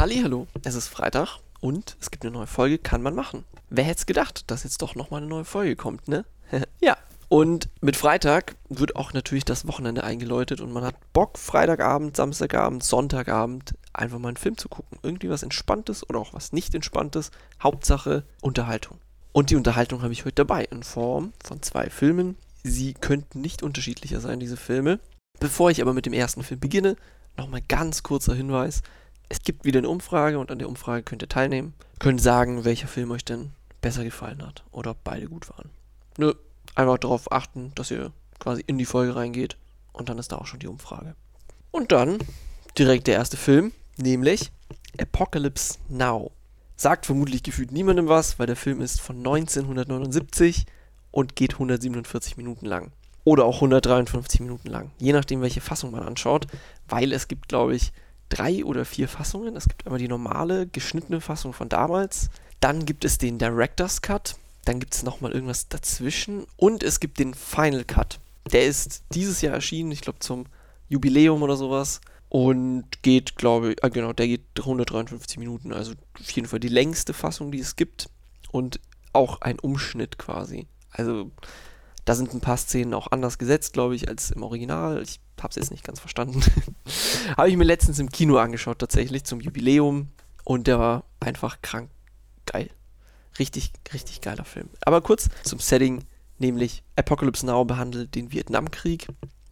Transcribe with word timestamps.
Hallo, 0.00 0.46
es 0.64 0.76
ist 0.76 0.88
Freitag 0.88 1.40
und 1.60 1.98
es 2.00 2.10
gibt 2.10 2.24
eine 2.24 2.32
neue 2.32 2.46
Folge, 2.46 2.78
kann 2.78 3.02
man 3.02 3.14
machen. 3.14 3.44
Wer 3.68 3.84
hätte 3.84 3.98
es 3.98 4.06
gedacht, 4.06 4.50
dass 4.50 4.64
jetzt 4.64 4.80
doch 4.80 4.94
nochmal 4.94 5.20
eine 5.20 5.28
neue 5.28 5.44
Folge 5.44 5.76
kommt, 5.76 6.08
ne? 6.08 6.24
ja. 6.80 6.96
Und 7.28 7.68
mit 7.82 7.98
Freitag 7.98 8.56
wird 8.70 8.96
auch 8.96 9.12
natürlich 9.12 9.44
das 9.44 9.68
Wochenende 9.68 10.02
eingeläutet 10.02 10.62
und 10.62 10.72
man 10.72 10.84
hat 10.84 10.94
Bock, 11.12 11.36
Freitagabend, 11.36 12.16
Samstagabend, 12.16 12.82
Sonntagabend 12.82 13.74
einfach 13.92 14.18
mal 14.18 14.28
einen 14.28 14.38
Film 14.38 14.56
zu 14.56 14.70
gucken. 14.70 14.98
Irgendwie 15.02 15.28
was 15.28 15.42
Entspanntes 15.42 16.08
oder 16.08 16.18
auch 16.18 16.32
was 16.32 16.54
nicht 16.54 16.74
Entspanntes. 16.74 17.30
Hauptsache 17.62 18.24
Unterhaltung. 18.40 18.96
Und 19.32 19.50
die 19.50 19.56
Unterhaltung 19.56 20.00
habe 20.00 20.14
ich 20.14 20.24
heute 20.24 20.36
dabei 20.36 20.64
in 20.64 20.82
Form 20.82 21.34
von 21.44 21.60
zwei 21.60 21.90
Filmen. 21.90 22.38
Sie 22.64 22.94
könnten 22.94 23.42
nicht 23.42 23.62
unterschiedlicher 23.62 24.20
sein, 24.20 24.40
diese 24.40 24.56
Filme. 24.56 24.98
Bevor 25.40 25.70
ich 25.70 25.82
aber 25.82 25.92
mit 25.92 26.06
dem 26.06 26.14
ersten 26.14 26.42
Film 26.42 26.58
beginne, 26.58 26.96
nochmal 27.36 27.60
ganz 27.68 28.02
kurzer 28.02 28.34
Hinweis. 28.34 28.82
Es 29.30 29.42
gibt 29.44 29.64
wieder 29.64 29.78
eine 29.78 29.88
Umfrage 29.88 30.40
und 30.40 30.50
an 30.50 30.58
der 30.58 30.68
Umfrage 30.68 31.04
könnt 31.04 31.22
ihr 31.22 31.28
teilnehmen. 31.28 31.72
Könnt 32.00 32.20
sagen, 32.20 32.64
welcher 32.64 32.88
Film 32.88 33.12
euch 33.12 33.24
denn 33.24 33.52
besser 33.80 34.02
gefallen 34.02 34.44
hat 34.44 34.64
oder 34.72 34.90
ob 34.90 35.04
beide 35.04 35.28
gut 35.28 35.48
waren. 35.48 35.70
Nö, 36.18 36.34
einfach 36.74 36.98
darauf 36.98 37.30
achten, 37.30 37.70
dass 37.76 37.92
ihr 37.92 38.10
quasi 38.40 38.64
in 38.66 38.76
die 38.76 38.84
Folge 38.84 39.14
reingeht 39.14 39.56
und 39.92 40.08
dann 40.08 40.18
ist 40.18 40.32
da 40.32 40.36
auch 40.36 40.46
schon 40.46 40.58
die 40.58 40.66
Umfrage. 40.66 41.14
Und 41.70 41.92
dann 41.92 42.18
direkt 42.76 43.06
der 43.06 43.14
erste 43.14 43.36
Film, 43.36 43.72
nämlich 43.96 44.50
Apocalypse 45.00 45.78
Now. 45.88 46.32
Sagt 46.74 47.06
vermutlich 47.06 47.44
gefühlt 47.44 47.70
niemandem 47.70 48.08
was, 48.08 48.40
weil 48.40 48.48
der 48.48 48.56
Film 48.56 48.80
ist 48.80 49.00
von 49.00 49.18
1979 49.18 50.66
und 51.12 51.36
geht 51.36 51.52
147 51.52 52.36
Minuten 52.36 52.66
lang. 52.66 52.90
Oder 53.22 53.44
auch 53.44 53.56
153 53.56 54.40
Minuten 54.40 54.68
lang. 54.68 54.90
Je 54.98 55.12
nachdem, 55.12 55.40
welche 55.40 55.60
Fassung 55.60 55.92
man 55.92 56.02
anschaut, 56.02 56.48
weil 56.88 57.12
es 57.12 57.28
gibt, 57.28 57.48
glaube 57.48 57.76
ich, 57.76 57.92
drei 58.30 58.64
oder 58.64 58.86
vier 58.86 59.08
Fassungen. 59.08 59.56
Es 59.56 59.68
gibt 59.68 59.86
einmal 59.86 59.98
die 59.98 60.08
normale, 60.08 60.66
geschnittene 60.66 61.20
Fassung 61.20 61.52
von 61.52 61.68
damals. 61.68 62.30
Dann 62.60 62.86
gibt 62.86 63.04
es 63.04 63.18
den 63.18 63.38
Director's 63.38 64.00
Cut. 64.00 64.36
Dann 64.64 64.80
gibt 64.80 64.94
es 64.94 65.02
nochmal 65.02 65.32
irgendwas 65.32 65.68
dazwischen. 65.68 66.46
Und 66.56 66.82
es 66.82 67.00
gibt 67.00 67.18
den 67.18 67.34
Final 67.34 67.84
Cut. 67.84 68.18
Der 68.52 68.64
ist 68.64 69.02
dieses 69.12 69.42
Jahr 69.42 69.54
erschienen, 69.54 69.92
ich 69.92 70.00
glaube 70.00 70.20
zum 70.20 70.46
Jubiläum 70.88 71.42
oder 71.42 71.56
sowas 71.56 72.00
und 72.30 73.02
geht, 73.02 73.36
glaube 73.36 73.72
ich, 73.72 73.84
ah, 73.84 73.88
genau, 73.88 74.12
der 74.12 74.28
geht 74.28 74.46
153 74.56 75.38
Minuten, 75.38 75.72
also 75.72 75.92
auf 76.18 76.30
jeden 76.30 76.48
Fall 76.48 76.60
die 76.60 76.68
längste 76.68 77.12
Fassung, 77.12 77.52
die 77.52 77.58
es 77.58 77.76
gibt 77.76 78.08
und 78.50 78.80
auch 79.12 79.40
ein 79.40 79.58
Umschnitt 79.58 80.16
quasi. 80.16 80.66
Also 80.90 81.30
da 82.04 82.14
sind 82.14 82.32
ein 82.32 82.40
paar 82.40 82.56
Szenen 82.56 82.94
auch 82.94 83.10
anders 83.10 83.38
gesetzt, 83.38 83.72
glaube 83.72 83.96
ich, 83.96 84.08
als 84.08 84.30
im 84.30 84.42
Original. 84.42 85.02
Ich 85.02 85.20
habe 85.42 85.50
es 85.50 85.56
jetzt 85.56 85.70
nicht 85.70 85.84
ganz 85.84 86.00
verstanden. 86.00 86.42
habe 87.36 87.48
ich 87.48 87.56
mir 87.56 87.64
letztens 87.64 87.98
im 87.98 88.10
Kino 88.10 88.38
angeschaut, 88.38 88.78
tatsächlich 88.78 89.24
zum 89.24 89.40
Jubiläum 89.40 90.08
und 90.44 90.66
der 90.66 90.78
war 90.78 91.04
einfach 91.20 91.62
krank 91.62 91.90
geil. 92.46 92.70
Richtig, 93.38 93.72
richtig 93.92 94.20
geiler 94.20 94.44
Film. 94.44 94.68
Aber 94.84 95.00
kurz 95.00 95.28
zum 95.44 95.58
Setting, 95.58 96.04
nämlich 96.38 96.82
Apocalypse 96.96 97.46
Now 97.46 97.64
behandelt 97.64 98.14
den 98.14 98.32
Vietnamkrieg. 98.32 99.08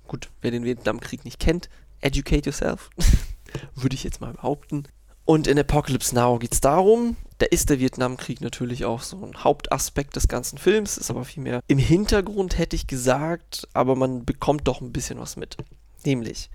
Gut, 0.07 0.29
wer 0.41 0.51
den 0.51 0.65
Vietnamkrieg 0.65 1.25
nicht 1.25 1.39
kennt, 1.39 1.69
educate 2.01 2.47
yourself, 2.47 2.91
würde 3.75 3.95
ich 3.95 4.05
jetzt 4.05 4.21
mal 4.21 4.33
behaupten. 4.33 4.85
Und 5.25 5.47
in 5.47 5.59
Apocalypse 5.59 6.15
Now 6.15 6.39
geht 6.39 6.55
es 6.55 6.63
darum, 6.63 7.17
da 7.37 7.45
ist 7.45 7.69
der 7.69 7.79
Vietnamkrieg 7.79 8.41
natürlich 8.41 8.87
auch 8.87 9.03
so 9.03 9.23
ein 9.23 9.45
Hauptaspekt 9.45 10.17
des 10.17 10.27
ganzen 10.27 10.57
Films, 10.57 10.97
ist 10.97 11.11
aber 11.11 11.25
vielmehr 11.27 11.61
im 11.67 11.77
Hintergrund, 11.77 12.57
hätte 12.57 12.77
ich 12.77 12.87
gesagt, 12.87 13.69
aber 13.75 13.95
man 13.95 14.25
bekommt 14.25 14.67
doch 14.67 14.81
ein 14.81 14.91
bisschen 14.91 15.19
was 15.19 15.37
mit. 15.37 15.59
Nämlich, 16.09 16.49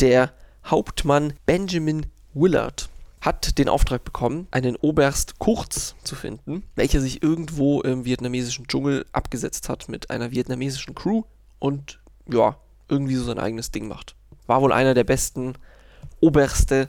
der 0.00 0.32
Hauptmann 0.66 1.34
Benjamin 1.46 2.06
Willard 2.34 2.88
hat 3.20 3.56
den 3.56 3.68
Auftrag 3.68 4.02
bekommen, 4.02 4.48
einen 4.50 4.74
Oberst 4.74 5.38
Kurz 5.38 5.94
zu 6.02 6.16
finden, 6.16 6.64
welcher 6.74 7.00
sich 7.00 7.22
irgendwo 7.22 7.80
im 7.82 8.04
vietnamesischen 8.04 8.66
Dschungel 8.66 9.06
abgesetzt 9.12 9.68
hat 9.68 9.88
mit 9.88 10.10
einer 10.10 10.32
vietnamesischen 10.32 10.96
Crew 10.96 11.22
und 11.60 12.00
ja, 12.26 12.56
irgendwie 12.88 13.14
so 13.14 13.22
sein 13.22 13.38
eigenes 13.38 13.70
Ding 13.70 13.86
macht. 13.86 14.16
War 14.48 14.62
wohl 14.62 14.72
einer 14.72 14.94
der 14.94 15.04
besten 15.04 15.54
Oberste, 16.18 16.88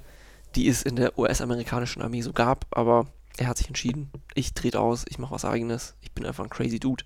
die 0.55 0.67
es 0.67 0.81
in 0.81 0.95
der 0.95 1.15
US-amerikanischen 1.19 2.01
Armee 2.01 2.23
so 2.23 2.33
gab, 2.33 2.65
aber 2.71 3.05
er 3.37 3.45
hat 3.45 3.59
sich 3.59 3.67
entschieden, 3.67 4.09
ich 4.33 4.55
trete 4.55 4.79
aus, 4.79 5.05
ich 5.07 5.19
mache 5.19 5.35
was 5.35 5.45
eigenes, 5.45 5.93
ich 6.01 6.11
bin 6.13 6.25
einfach 6.25 6.43
ein 6.43 6.49
crazy 6.49 6.79
Dude. 6.79 7.03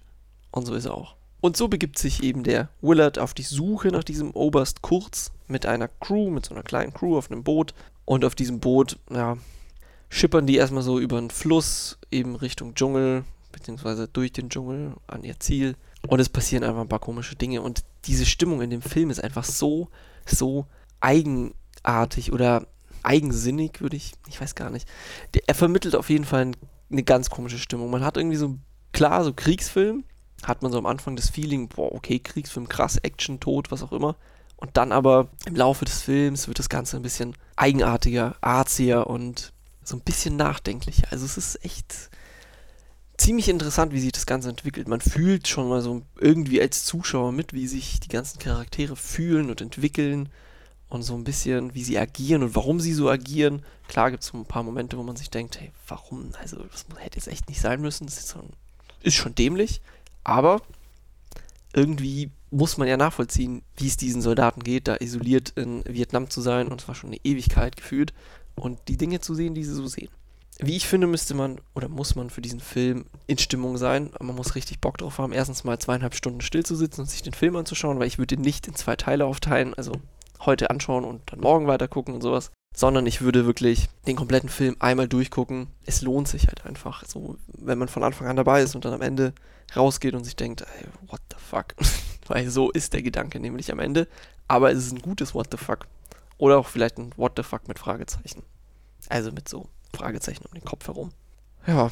Und 0.52 0.66
so 0.66 0.74
ist 0.74 0.86
er 0.86 0.94
auch. 0.94 1.18
Und 1.44 1.58
so 1.58 1.68
begibt 1.68 2.00
sich 2.00 2.24
eben 2.24 2.44
der 2.44 2.70
Willard 2.82 3.20
auf 3.20 3.34
die 3.34 3.44
Suche 3.44 3.90
nach 3.90 4.06
diesem 4.06 4.32
Oberst 4.32 4.82
Kurz 4.82 5.34
mit 5.50 5.66
einer 5.66 5.90
Crew, 5.90 6.30
mit 6.30 6.46
so 6.46 6.56
einer 6.56 6.64
kleinen 6.64 6.94
Crew 6.94 7.18
auf 7.18 7.30
einem 7.30 7.44
Boot. 7.44 7.74
Und 8.06 8.24
auf 8.24 8.34
diesem 8.34 8.62
Boot, 8.62 8.98
ja, 9.12 9.36
schippern 10.08 10.48
die 10.48 10.56
erstmal 10.56 10.84
so 10.84 11.02
über 11.02 11.18
einen 11.18 11.32
Fluss, 11.32 12.00
eben 12.12 12.38
Richtung 12.38 12.76
Dschungel, 12.76 13.26
beziehungsweise 13.52 14.08
durch 14.08 14.32
den 14.32 14.48
Dschungel 14.48 14.94
an 15.06 15.26
ihr 15.26 15.38
Ziel. 15.38 15.76
Und 16.08 16.22
es 16.22 16.30
passieren 16.30 16.64
einfach 16.64 16.80
ein 16.80 16.88
paar 16.88 17.00
komische 17.00 17.36
Dinge. 17.36 17.62
Und 17.62 17.84
diese 18.06 18.26
Stimmung 18.26 18.62
in 18.62 18.70
dem 18.70 18.82
Film 18.82 19.10
ist 19.10 19.22
einfach 19.22 19.44
so, 19.44 19.90
so 20.26 20.66
eigenartig 21.02 22.32
oder 22.32 22.68
eigensinnig, 23.04 23.82
würde 23.82 23.98
ich, 23.98 24.14
ich 24.30 24.40
weiß 24.40 24.56
gar 24.56 24.70
nicht. 24.70 24.88
Er 25.46 25.56
vermittelt 25.56 25.98
auf 25.98 26.10
jeden 26.10 26.24
Fall 26.24 26.52
eine 26.90 27.04
ganz 27.04 27.30
komische 27.30 27.60
Stimmung. 27.60 27.92
Man 27.92 28.06
hat 28.06 28.16
irgendwie 28.16 28.38
so, 28.38 28.56
klar, 28.94 29.26
so 29.26 29.34
Kriegsfilm, 29.34 30.06
hat 30.44 30.62
man 30.62 30.72
so 30.72 30.78
am 30.78 30.86
Anfang 30.86 31.16
das 31.16 31.30
Feeling, 31.30 31.68
boah, 31.68 31.94
okay, 31.94 32.20
Kriegsfilm, 32.20 32.68
krass, 32.68 32.98
Action, 32.98 33.40
Tod, 33.40 33.72
was 33.72 33.84
auch 33.84 33.92
immer. 33.92 34.16
Und 34.58 34.78
dann 34.78 34.92
aber 34.92 35.28
im 35.46 35.56
Laufe 35.56 35.86
des 35.86 36.02
Films 36.02 36.48
wird 36.48 36.60
das 36.60 36.70
Ganze 36.70 36.98
ein 36.98 37.04
bisschen 37.04 37.36
eigenartiger, 37.56 38.36
arziger 38.42 39.08
und 39.08 39.52
so 39.84 39.98
ein 39.98 40.02
bisschen 40.02 40.38
nachdenklicher. 40.38 41.08
Also 41.12 41.26
es 41.26 41.38
ist 41.38 41.64
echt 41.66 42.10
ziemlich 43.18 43.50
interessant, 43.50 43.94
wie 43.94 44.00
sich 44.00 44.12
das 44.12 44.26
Ganze 44.26 44.50
entwickelt. 44.50 44.88
Man 44.88 45.02
fühlt 45.02 45.48
schon 45.48 45.70
mal 45.70 45.82
so 45.82 46.02
irgendwie 46.20 46.62
als 46.62 46.86
Zuschauer 46.86 47.32
mit, 47.32 47.54
wie 47.54 47.68
sich 47.68 48.00
die 48.00 48.08
ganzen 48.08 48.40
Charaktere 48.40 48.96
fühlen 48.96 49.50
und 49.50 49.62
entwickeln 49.62 50.30
und 50.90 51.04
so 51.04 51.16
ein 51.16 51.24
bisschen, 51.24 51.74
wie 51.74 51.84
sie 51.84 51.98
agieren 51.98 52.44
und 52.44 52.56
warum 52.56 52.80
sie 52.80 52.94
so 52.94 53.10
agieren. 53.10 53.64
Klar 53.88 54.12
gibt 54.12 54.24
es 54.24 54.30
so 54.30 54.38
ein 54.38 54.46
paar 54.46 54.64
Momente, 54.64 54.98
wo 54.98 55.04
man 55.04 55.16
sich 55.16 55.30
denkt, 55.30 55.60
hey, 55.60 55.72
warum? 55.88 56.32
Also 56.40 56.58
das 56.64 56.86
hätte 56.98 57.18
jetzt 57.18 57.28
echt 57.28 57.50
nicht 57.50 57.62
sein 57.62 57.82
müssen. 57.82 58.06
Das 58.06 58.18
ist, 58.18 58.30
so, 58.30 58.40
ist 59.02 59.16
schon 59.16 59.36
dämlich. 59.36 59.82
Aber 60.24 60.62
irgendwie 61.74 62.32
muss 62.52 62.78
man 62.78 62.88
ja 62.88 62.98
nachvollziehen, 62.98 63.64
wie 63.78 63.88
es 63.88 63.98
diesen 63.98 64.22
Soldaten 64.22 64.64
geht, 64.64 64.88
da 64.88 64.98
isoliert 64.98 65.54
in 65.56 65.84
Vietnam 65.86 66.30
zu 66.30 66.42
sein 66.42 66.68
und 66.68 66.82
zwar 66.82 66.96
schon 66.96 67.10
eine 67.10 67.20
Ewigkeit 67.24 67.76
gefühlt 67.76 68.14
und 68.56 68.80
die 68.88 68.98
Dinge 68.98 69.20
zu 69.20 69.34
sehen, 69.34 69.56
die 69.56 69.64
sie 69.64 69.74
so 69.74 69.88
sehen. 69.88 70.10
Wie 70.60 70.76
ich 70.76 70.88
finde, 70.88 71.08
müsste 71.08 71.34
man 71.34 71.60
oder 71.74 71.90
muss 71.90 72.14
man 72.14 72.30
für 72.30 72.42
diesen 72.42 72.60
Film 72.60 73.06
in 73.26 73.40
Stimmung 73.40 73.78
sein. 73.78 74.12
Man 74.20 74.36
muss 74.36 74.54
richtig 74.54 74.80
Bock 74.80 75.00
drauf 75.00 75.18
haben, 75.18 75.34
erstens 75.34 75.64
mal 75.64 75.80
zweieinhalb 75.80 76.14
Stunden 76.14 76.42
still 76.42 76.64
zu 76.64 76.76
sitzen 76.76 77.02
und 77.02 77.10
sich 77.10 77.24
den 77.24 77.34
Film 77.34 77.56
anzuschauen, 77.56 77.98
weil 77.98 78.08
ich 78.08 78.20
würde 78.20 78.36
ihn 78.36 78.42
nicht 78.42 78.68
in 78.68 78.76
zwei 78.76 78.96
Teile 78.96 79.26
aufteilen, 79.26 79.74
also 79.74 79.94
heute 80.42 80.70
anschauen 80.70 81.06
und 81.06 81.24
dann 81.32 81.40
morgen 81.40 81.66
weiter 81.66 81.88
gucken 81.88 82.14
und 82.14 82.22
sowas 82.22 82.52
sondern 82.74 83.06
ich 83.06 83.22
würde 83.22 83.46
wirklich 83.46 83.88
den 84.08 84.16
kompletten 84.16 84.50
Film 84.50 84.76
einmal 84.80 85.08
durchgucken. 85.08 85.68
Es 85.86 86.02
lohnt 86.02 86.28
sich 86.28 86.48
halt 86.48 86.66
einfach. 86.66 87.06
So, 87.06 87.38
wenn 87.48 87.78
man 87.78 87.88
von 87.88 88.04
Anfang 88.04 88.28
an 88.28 88.36
dabei 88.36 88.62
ist 88.62 88.76
und 88.76 88.86
dann 88.86 88.94
am 88.94 89.02
Ende 89.02 89.34
rausgeht 89.76 90.16
und 90.16 90.24
sich 90.24 90.36
denkt, 90.36 90.62
ey, 90.62 90.86
what 91.08 91.22
the 91.30 91.38
fuck? 91.38 91.76
Weil 92.28 92.50
so 92.50 92.72
ist 92.72 92.94
der 92.94 93.04
Gedanke 93.04 93.40
nämlich 93.40 93.72
am 93.72 93.80
Ende. 93.80 94.08
Aber 94.48 94.72
es 94.72 94.86
ist 94.86 94.92
ein 94.92 95.02
gutes 95.02 95.34
What 95.34 95.48
the 95.52 95.58
fuck. 95.58 95.88
Oder 96.38 96.58
auch 96.58 96.68
vielleicht 96.68 96.98
ein 96.98 97.12
What 97.16 97.34
the 97.38 97.44
fuck 97.44 97.68
mit 97.68 97.80
Fragezeichen. 97.80 98.44
Also 99.10 99.32
mit 99.32 99.48
so 99.48 99.68
Fragezeichen 99.94 100.46
um 100.46 100.54
den 100.54 100.66
Kopf 100.66 100.88
herum. 100.88 101.12
Ja, 101.68 101.92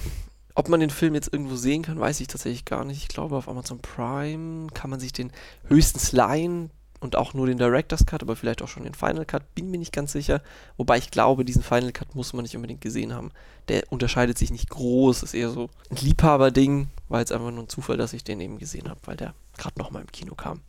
ob 0.56 0.70
man 0.70 0.80
den 0.80 0.90
Film 0.90 1.16
jetzt 1.16 1.32
irgendwo 1.32 1.56
sehen 1.56 1.84
kann, 1.84 2.00
weiß 2.00 2.20
ich 2.20 2.28
tatsächlich 2.28 2.66
gar 2.66 2.84
nicht. 2.84 3.02
Ich 3.02 3.08
glaube, 3.08 3.36
auf 3.38 3.48
Amazon 3.48 3.80
Prime 3.80 4.68
kann 4.74 4.90
man 4.90 5.00
sich 5.00 5.14
den 5.14 5.32
höchstens 5.68 6.12
leihen 6.12 6.72
und 7.02 7.16
auch 7.16 7.34
nur 7.34 7.48
den 7.48 7.58
Director's 7.58 8.06
Cut, 8.06 8.22
aber 8.22 8.36
vielleicht 8.36 8.62
auch 8.62 8.68
schon 8.68 8.84
den 8.84 8.94
Final 8.94 9.26
Cut, 9.26 9.56
bin 9.56 9.72
mir 9.72 9.80
nicht 9.80 9.92
ganz 9.92 10.12
sicher. 10.14 10.42
Wobei 10.78 10.98
ich 11.00 11.12
glaube, 11.12 11.44
diesen 11.44 11.64
Final 11.64 11.92
Cut 11.92 12.16
muss 12.16 12.32
man 12.32 12.44
nicht 12.44 12.56
unbedingt 12.56 12.80
gesehen 12.80 13.14
haben. 13.14 13.32
Der 13.68 13.84
unterscheidet 13.90 14.38
sich 14.38 14.52
nicht 14.52 14.70
groß, 14.70 15.24
ist 15.24 15.34
eher 15.34 15.50
so 15.50 15.70
ein 15.90 15.98
Liebhaberding. 15.98 16.88
War 17.10 17.20
jetzt 17.20 17.32
einfach 17.32 17.52
nur 17.52 17.64
ein 17.64 17.70
Zufall, 17.70 17.98
dass 17.98 18.14
ich 18.14 18.24
den 18.24 18.40
eben 18.40 18.60
gesehen 18.60 18.88
habe, 18.88 19.00
weil 19.06 19.18
der 19.18 19.34
gerade 19.58 19.80
nochmal 19.80 20.04
im 20.04 20.12
Kino 20.12 20.36
kam. 20.36 20.62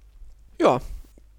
Ja, 0.59 0.81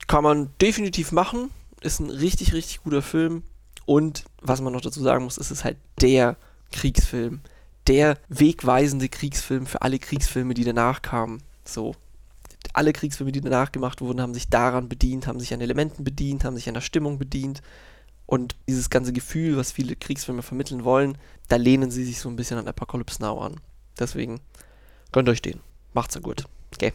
kann 0.07 0.23
man 0.23 0.51
definitiv 0.61 1.11
machen. 1.11 1.49
Ist 1.81 1.99
ein 1.99 2.09
richtig, 2.09 2.53
richtig 2.53 2.83
guter 2.83 3.01
Film. 3.01 3.43
Und 3.85 4.25
was 4.41 4.61
man 4.61 4.73
noch 4.73 4.81
dazu 4.81 5.01
sagen 5.01 5.23
muss, 5.23 5.37
ist 5.37 5.51
es 5.51 5.63
halt 5.63 5.77
der 6.01 6.37
Kriegsfilm. 6.71 7.41
Der 7.87 8.17
wegweisende 8.29 9.09
Kriegsfilm 9.09 9.65
für 9.65 9.81
alle 9.81 9.99
Kriegsfilme, 9.99 10.53
die 10.53 10.63
danach 10.63 11.01
kamen. 11.01 11.41
So, 11.65 11.95
alle 12.73 12.93
Kriegsfilme, 12.93 13.31
die 13.31 13.41
danach 13.41 13.71
gemacht 13.71 14.01
wurden, 14.01 14.21
haben 14.21 14.33
sich 14.33 14.49
daran 14.49 14.89
bedient, 14.89 15.27
haben 15.27 15.39
sich 15.39 15.53
an 15.53 15.61
Elementen 15.61 16.03
bedient, 16.03 16.43
haben 16.43 16.55
sich 16.55 16.67
an 16.67 16.73
der 16.73 16.81
Stimmung 16.81 17.17
bedient. 17.17 17.61
Und 18.25 18.55
dieses 18.67 18.89
ganze 18.89 19.13
Gefühl, 19.13 19.57
was 19.57 19.71
viele 19.71 19.95
Kriegsfilme 19.95 20.41
vermitteln 20.41 20.83
wollen, 20.83 21.17
da 21.49 21.57
lehnen 21.57 21.91
sie 21.91 22.05
sich 22.05 22.19
so 22.19 22.29
ein 22.29 22.35
bisschen 22.35 22.57
an 22.57 22.67
Apocalypse 22.67 23.21
Now 23.21 23.39
an. 23.41 23.59
Deswegen 23.99 24.39
gönnt 25.11 25.29
euch 25.29 25.41
den. 25.41 25.59
Macht's 25.93 26.15
ja 26.15 26.21
gut. 26.21 26.45
Okay. 26.73 26.93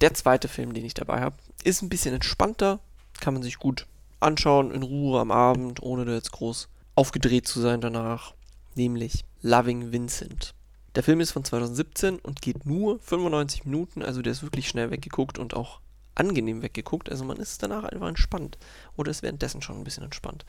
Der 0.00 0.14
zweite 0.14 0.48
Film, 0.48 0.74
den 0.74 0.84
ich 0.84 0.94
dabei 0.94 1.20
habe, 1.20 1.36
ist 1.64 1.82
ein 1.82 1.88
bisschen 1.88 2.14
entspannter, 2.14 2.80
kann 3.20 3.34
man 3.34 3.42
sich 3.42 3.58
gut 3.58 3.86
anschauen, 4.20 4.70
in 4.70 4.82
Ruhe 4.82 5.20
am 5.20 5.30
Abend, 5.30 5.82
ohne 5.82 6.04
da 6.04 6.12
jetzt 6.12 6.32
groß 6.32 6.68
aufgedreht 6.94 7.46
zu 7.46 7.60
sein 7.60 7.80
danach, 7.80 8.34
nämlich 8.74 9.24
Loving 9.42 9.92
Vincent. 9.92 10.54
Der 10.98 11.04
Film 11.04 11.20
ist 11.20 11.30
von 11.30 11.44
2017 11.44 12.18
und 12.18 12.42
geht 12.42 12.66
nur 12.66 12.98
95 12.98 13.66
Minuten, 13.66 14.02
also 14.02 14.20
der 14.20 14.32
ist 14.32 14.42
wirklich 14.42 14.66
schnell 14.68 14.90
weggeguckt 14.90 15.38
und 15.38 15.54
auch 15.54 15.78
angenehm 16.16 16.60
weggeguckt. 16.60 17.08
Also 17.08 17.24
man 17.24 17.36
ist 17.36 17.62
danach 17.62 17.84
einfach 17.84 18.08
entspannt 18.08 18.58
oder 18.96 19.12
ist 19.12 19.22
währenddessen 19.22 19.62
schon 19.62 19.78
ein 19.78 19.84
bisschen 19.84 20.02
entspannt. 20.02 20.44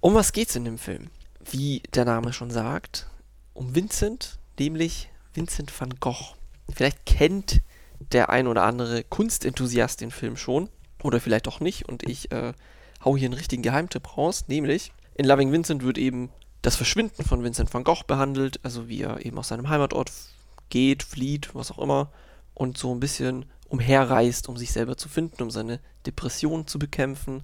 Um 0.00 0.12
was 0.12 0.34
geht's 0.34 0.56
in 0.56 0.66
dem 0.66 0.76
Film? 0.76 1.08
Wie 1.50 1.82
der 1.94 2.04
Name 2.04 2.34
schon 2.34 2.50
sagt, 2.50 3.08
um 3.54 3.74
Vincent, 3.74 4.38
nämlich 4.58 5.08
Vincent 5.32 5.72
van 5.80 5.94
Gogh. 6.00 6.34
Vielleicht 6.70 7.06
kennt 7.06 7.62
der 7.98 8.28
ein 8.28 8.48
oder 8.48 8.64
andere 8.64 9.04
Kunstenthusiast 9.04 10.02
den 10.02 10.10
Film 10.10 10.36
schon 10.36 10.68
oder 11.02 11.18
vielleicht 11.18 11.48
auch 11.48 11.60
nicht 11.60 11.88
und 11.88 12.02
ich 12.02 12.30
äh, 12.30 12.52
hau 13.02 13.16
hier 13.16 13.28
einen 13.28 13.38
richtigen 13.38 13.62
Geheimtipp 13.62 14.18
raus, 14.18 14.44
nämlich 14.48 14.92
in 15.14 15.24
Loving 15.24 15.50
Vincent 15.50 15.82
wird 15.82 15.96
eben 15.96 16.28
das 16.62 16.76
Verschwinden 16.76 17.24
von 17.24 17.42
Vincent 17.42 17.72
van 17.74 17.84
Gogh 17.84 18.04
behandelt, 18.06 18.60
also 18.62 18.88
wie 18.88 19.02
er 19.02 19.24
eben 19.24 19.38
aus 19.38 19.48
seinem 19.48 19.68
Heimatort 19.68 20.10
geht, 20.70 21.02
flieht, 21.02 21.54
was 21.54 21.70
auch 21.72 21.78
immer 21.78 22.10
und 22.54 22.78
so 22.78 22.94
ein 22.94 23.00
bisschen 23.00 23.46
umherreist, 23.68 24.48
um 24.48 24.56
sich 24.56 24.72
selber 24.72 24.96
zu 24.96 25.08
finden, 25.08 25.42
um 25.42 25.50
seine 25.50 25.80
Depression 26.06 26.66
zu 26.66 26.78
bekämpfen. 26.78 27.42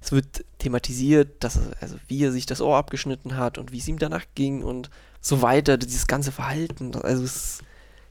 Es 0.00 0.12
wird 0.12 0.44
thematisiert, 0.58 1.42
dass 1.42 1.56
er, 1.56 1.72
also 1.80 1.96
wie 2.06 2.22
er 2.22 2.32
sich 2.32 2.46
das 2.46 2.60
Ohr 2.60 2.76
abgeschnitten 2.76 3.36
hat 3.36 3.58
und 3.58 3.72
wie 3.72 3.78
es 3.78 3.88
ihm 3.88 3.98
danach 3.98 4.24
ging 4.34 4.62
und 4.62 4.90
so 5.20 5.42
weiter, 5.42 5.76
dieses 5.76 6.06
ganze 6.06 6.32
Verhalten. 6.32 6.94
Also 6.94 7.24
es 7.24 7.36
ist 7.36 7.62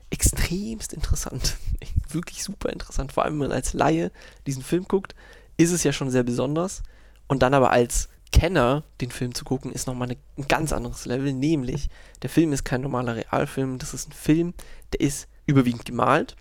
extremst 0.10 0.94
interessant. 0.94 1.56
Wirklich 2.10 2.44
super 2.44 2.72
interessant. 2.72 3.14
Vor 3.14 3.24
allem, 3.24 3.40
wenn 3.40 3.48
man 3.48 3.56
als 3.56 3.74
Laie 3.74 4.12
diesen 4.46 4.64
Film 4.64 4.86
guckt, 4.88 5.16
ist 5.58 5.72
es 5.72 5.84
ja 5.84 5.94
schon 5.94 6.12
sehr 6.12 6.24
besonders. 6.24 6.84
Und 7.28 7.42
dann 7.42 7.54
aber 7.54 7.72
als 7.72 8.10
Kenner 8.36 8.84
den 9.00 9.12
Film 9.12 9.34
zu 9.34 9.46
gucken, 9.46 9.72
ist 9.72 9.88
nochmal 9.88 10.10
eine, 10.10 10.18
ein 10.38 10.48
ganz 10.50 10.74
anderes 10.74 11.06
Level. 11.06 11.32
Nämlich, 11.32 11.88
der 12.22 12.30
Film 12.30 12.52
ist 12.52 12.66
kein 12.66 12.82
normaler 12.82 13.16
Realfilm. 13.16 13.78
Das 13.78 13.94
ist 13.94 14.10
ein 14.10 14.12
Film, 14.12 14.54
der 14.92 15.00
ist 15.00 15.30
überwiegend 15.46 15.86
gemalt. 15.86 16.36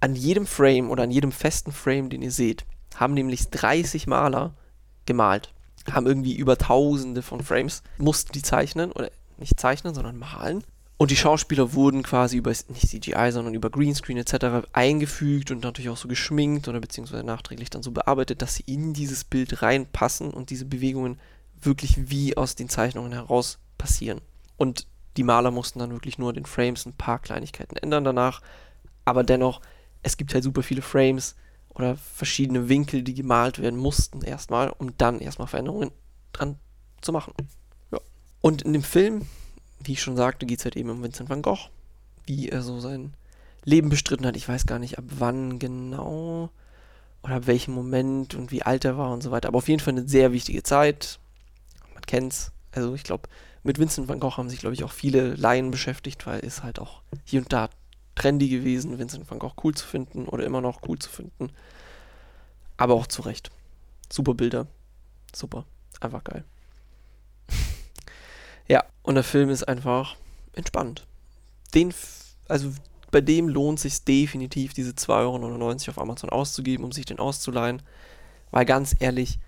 An 0.00 0.14
jedem 0.14 0.46
Frame 0.46 0.90
oder 0.90 1.02
an 1.02 1.10
jedem 1.10 1.32
festen 1.32 1.70
Frame, 1.70 2.08
den 2.08 2.22
ihr 2.22 2.30
seht, 2.30 2.64
haben 2.94 3.12
nämlich 3.12 3.50
30 3.50 4.06
Maler 4.06 4.54
gemalt. 5.04 5.52
Haben 5.92 6.06
irgendwie 6.06 6.34
über 6.34 6.56
tausende 6.56 7.20
von 7.20 7.42
Frames, 7.42 7.82
mussten 7.98 8.32
die 8.32 8.42
zeichnen 8.42 8.90
oder 8.90 9.10
nicht 9.36 9.60
zeichnen, 9.60 9.94
sondern 9.94 10.16
malen. 10.16 10.64
Und 10.96 11.10
die 11.10 11.16
Schauspieler 11.16 11.74
wurden 11.74 12.02
quasi 12.02 12.38
über, 12.38 12.50
nicht 12.50 12.88
CGI, 12.88 13.32
sondern 13.32 13.52
über 13.52 13.68
Greenscreen 13.68 14.16
etc. 14.16 14.66
eingefügt 14.72 15.50
und 15.50 15.62
natürlich 15.62 15.90
auch 15.90 15.98
so 15.98 16.08
geschminkt 16.08 16.68
oder 16.68 16.80
beziehungsweise 16.80 17.24
nachträglich 17.24 17.68
dann 17.68 17.82
so 17.82 17.90
bearbeitet, 17.90 18.40
dass 18.40 18.54
sie 18.54 18.64
in 18.66 18.94
dieses 18.94 19.24
Bild 19.24 19.60
reinpassen 19.60 20.30
und 20.30 20.48
diese 20.48 20.64
Bewegungen 20.64 21.18
wirklich 21.66 22.10
wie 22.10 22.36
aus 22.36 22.54
den 22.54 22.68
Zeichnungen 22.68 23.12
heraus 23.12 23.58
passieren. 23.78 24.20
Und 24.56 24.86
die 25.16 25.22
Maler 25.22 25.50
mussten 25.50 25.78
dann 25.78 25.92
wirklich 25.92 26.18
nur 26.18 26.32
den 26.32 26.46
Frames 26.46 26.86
ein 26.86 26.92
paar 26.94 27.18
Kleinigkeiten 27.18 27.76
ändern 27.76 28.04
danach. 28.04 28.40
Aber 29.04 29.22
dennoch, 29.22 29.60
es 30.02 30.16
gibt 30.16 30.34
halt 30.34 30.44
super 30.44 30.62
viele 30.62 30.82
Frames 30.82 31.36
oder 31.70 31.96
verschiedene 31.96 32.68
Winkel, 32.68 33.02
die 33.02 33.14
gemalt 33.14 33.60
werden 33.60 33.78
mussten 33.78 34.22
erstmal, 34.22 34.70
um 34.70 34.96
dann 34.96 35.20
erstmal 35.20 35.48
Veränderungen 35.48 35.90
dran 36.32 36.56
zu 37.00 37.12
machen. 37.12 37.34
Ja. 37.90 38.00
Und 38.40 38.62
in 38.62 38.72
dem 38.72 38.82
Film 38.82 39.26
wie 39.86 39.92
ich 39.92 40.02
schon 40.02 40.16
sagte, 40.16 40.46
geht 40.46 40.58
es 40.58 40.64
halt 40.64 40.76
eben 40.76 40.90
um 40.90 41.02
Vincent 41.02 41.28
van 41.28 41.42
Gogh, 41.42 41.68
wie 42.26 42.48
er 42.48 42.62
so 42.62 42.80
sein 42.80 43.14
Leben 43.64 43.88
bestritten 43.88 44.26
hat. 44.26 44.36
Ich 44.36 44.48
weiß 44.48 44.66
gar 44.66 44.78
nicht, 44.78 44.98
ab 44.98 45.04
wann 45.18 45.58
genau 45.58 46.50
oder 47.22 47.36
ab 47.36 47.46
welchem 47.46 47.74
Moment 47.74 48.34
und 48.34 48.50
wie 48.50 48.62
alt 48.62 48.84
er 48.84 48.98
war 48.98 49.12
und 49.12 49.22
so 49.22 49.30
weiter. 49.30 49.48
Aber 49.48 49.58
auf 49.58 49.68
jeden 49.68 49.80
Fall 49.80 49.94
eine 49.94 50.08
sehr 50.08 50.32
wichtige 50.32 50.62
Zeit. 50.62 51.18
Kennt's. 52.06 52.52
Also 52.72 52.94
ich 52.94 53.04
glaube, 53.04 53.28
mit 53.62 53.78
Vincent 53.78 54.08
van 54.08 54.20
Gogh 54.20 54.36
haben 54.36 54.50
sich, 54.50 54.60
glaube 54.60 54.74
ich, 54.74 54.84
auch 54.84 54.92
viele 54.92 55.34
Laien 55.34 55.70
beschäftigt, 55.70 56.26
weil 56.26 56.40
es 56.44 56.62
halt 56.62 56.78
auch 56.78 57.02
hier 57.24 57.40
und 57.40 57.52
da 57.52 57.70
trendy 58.14 58.48
gewesen, 58.48 58.98
Vincent 58.98 59.28
van 59.30 59.38
Gogh 59.38 59.54
cool 59.64 59.74
zu 59.74 59.86
finden 59.86 60.26
oder 60.26 60.44
immer 60.44 60.60
noch 60.60 60.82
cool 60.88 60.98
zu 60.98 61.10
finden. 61.10 61.50
Aber 62.76 62.94
auch 62.94 63.06
zu 63.06 63.22
Recht. 63.22 63.50
Super 64.10 64.34
Bilder. 64.34 64.66
Super. 65.34 65.64
Einfach 66.00 66.24
geil. 66.24 66.44
Ja, 68.66 68.82
und 69.02 69.16
der 69.16 69.24
Film 69.24 69.50
ist 69.50 69.64
einfach 69.64 70.16
entspannt. 70.54 71.06
Den, 71.74 71.92
also 72.48 72.72
bei 73.10 73.20
dem 73.20 73.46
lohnt 73.46 73.78
sich 73.78 74.04
definitiv, 74.04 74.72
diese 74.72 74.92
2,99 74.92 75.08
Euro 75.18 75.90
auf 75.90 75.98
Amazon 75.98 76.30
auszugeben, 76.30 76.82
um 76.82 76.90
sich 76.90 77.04
den 77.04 77.18
auszuleihen. 77.18 77.82
Weil 78.50 78.64
ganz 78.64 78.96
ehrlich, 78.98 79.38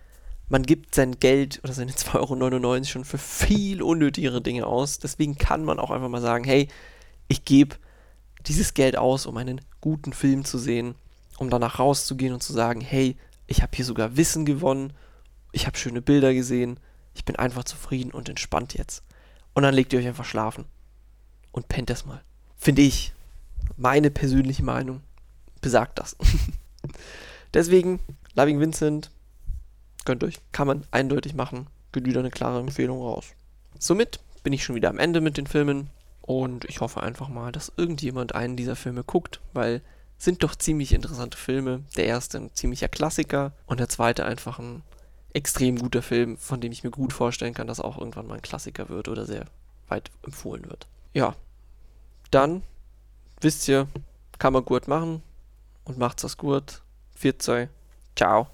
man 0.49 0.63
gibt 0.63 0.95
sein 0.95 1.19
Geld 1.19 1.61
oder 1.63 1.73
seine 1.73 1.93
2,99 1.93 2.15
Euro 2.63 2.85
schon 2.85 3.05
für 3.05 3.19
viel 3.19 3.83
unnötigere 3.83 4.41
Dinge 4.41 4.67
aus. 4.67 4.99
Deswegen 4.99 5.37
kann 5.37 5.65
man 5.65 5.79
auch 5.79 5.91
einfach 5.91 6.09
mal 6.09 6.21
sagen, 6.21 6.45
hey, 6.45 6.69
ich 7.29 7.45
gebe 7.45 7.77
dieses 8.47 8.75
Geld 8.75 8.97
aus, 8.97 9.27
um 9.27 9.37
einen 9.37 9.61
guten 9.81 10.13
Film 10.13 10.45
zu 10.45 10.59
sehen, 10.59 10.95
um 11.39 11.51
danach 11.51 11.79
rauszugehen 11.79 12.33
und 12.33 12.43
zu 12.43 12.53
sagen, 12.53 12.81
hey, 12.81 13.17
ich 13.47 13.63
habe 13.63 13.73
hier 13.75 13.85
sogar 13.85 14.17
Wissen 14.17 14.45
gewonnen, 14.45 14.93
ich 15.53 15.67
habe 15.67 15.77
schöne 15.77 16.03
Bilder 16.03 16.35
gesehen, 16.35 16.79
ich 17.15 17.25
bin 17.25 17.37
einfach 17.37 17.65
zufrieden 17.65 18.11
und 18.11 18.29
entspannt 18.29 18.75
jetzt. 18.75 19.03
Und 19.55 19.63
dann 19.63 19.75
legt 19.75 19.93
ihr 19.93 19.99
euch 19.99 20.07
einfach 20.07 20.25
schlafen. 20.25 20.67
Und 21.51 21.69
pennt 21.69 21.89
das 21.89 22.05
mal. 22.05 22.23
Finde 22.57 22.83
ich. 22.83 23.15
Meine 23.77 24.11
persönliche 24.11 24.63
Meinung 24.63 25.01
besagt 25.63 25.99
das. 25.99 26.17
Deswegen, 27.55 28.01
Loving 28.35 28.61
Vincent, 28.61 29.11
gönnt 30.07 30.25
euch. 30.25 30.39
Kann 30.53 30.67
man 30.67 30.85
eindeutig 30.91 31.35
machen. 31.35 31.67
Geht 31.93 32.17
eine 32.17 32.31
klare 32.31 32.61
Empfehlung 32.61 33.01
raus. 33.01 33.27
Somit 33.79 34.21
bin 34.43 34.53
ich 34.53 34.65
schon 34.65 34.75
wieder 34.75 34.89
am 34.89 34.99
Ende 34.99 35.21
mit 35.21 35.37
den 35.37 35.47
Filmen. 35.47 35.91
Und 36.23 36.65
ich 36.65 36.81
hoffe 36.81 37.03
einfach 37.03 37.29
mal, 37.29 37.53
dass 37.53 37.73
irgendjemand 37.77 38.35
einen 38.35 38.57
dieser 38.57 38.75
Filme 38.77 39.05
guckt, 39.05 39.41
weil 39.53 39.83
sind 40.19 40.43
doch 40.43 40.57
ziemlich 40.57 40.93
interessante 40.93 41.37
Filme. 41.37 41.85
Der 41.97 42.07
erste 42.07 42.39
ein 42.39 42.55
ziemlicher 42.55 42.89
Klassiker 42.89 43.53
und 43.67 43.81
der 43.81 43.89
zweite 43.89 44.25
einfach 44.25 44.59
ein 44.59 44.83
extrem 45.35 45.77
guter 45.79 46.03
Film, 46.03 46.39
von 46.39 46.61
dem 46.61 46.73
ich 46.73 46.83
mir 46.83 46.91
gut 46.91 47.13
vorstellen 47.13 47.55
kann, 47.55 47.67
dass 47.67 47.81
auch 47.81 47.99
irgendwann 47.99 48.27
mal 48.27 48.37
ein 48.37 48.43
Klassiker 48.43 48.89
wird 48.89 49.09
oder 49.09 49.27
sehr 49.27 49.45
weit 49.89 50.11
empfohlen 50.23 50.69
wird. 50.69 50.89
Ja, 51.13 51.35
dann 52.31 52.63
wisst 53.41 53.69
ihr, 53.69 53.87
kann 54.39 54.53
man 54.53 54.65
gut 54.65 54.89
machen 54.89 55.23
und 55.85 55.99
macht's 55.99 56.23
das 56.23 56.37
gut. 56.37 56.83
Viert 57.15 57.43
Ciao. 58.17 58.49